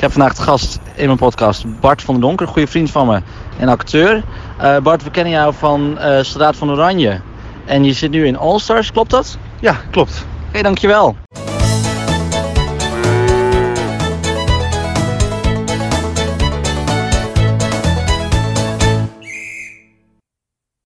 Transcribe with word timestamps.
Ik 0.00 0.06
heb 0.06 0.14
vandaag 0.14 0.34
de 0.36 0.42
gast 0.42 0.78
in 0.94 1.06
mijn 1.06 1.18
podcast 1.18 1.80
Bart 1.80 2.02
van 2.02 2.14
der 2.14 2.22
Donker, 2.22 2.46
goede 2.46 2.66
vriend 2.66 2.90
van 2.90 3.06
me 3.06 3.20
en 3.58 3.68
acteur. 3.68 4.22
Uh, 4.60 4.78
Bart, 4.78 5.02
we 5.02 5.10
kennen 5.10 5.32
jou 5.32 5.54
van 5.54 5.98
eh, 5.98 6.18
uh, 6.18 6.24
Straat 6.24 6.56
van 6.56 6.70
Oranje. 6.70 7.20
En 7.64 7.84
je 7.84 7.92
zit 7.92 8.10
nu 8.10 8.26
in 8.26 8.36
All 8.36 8.58
Stars, 8.58 8.92
klopt 8.92 9.10
dat? 9.10 9.38
Ja, 9.58 9.76
klopt. 9.90 10.24
Oké, 10.26 10.48
okay, 10.48 10.62
dankjewel. 10.62 11.16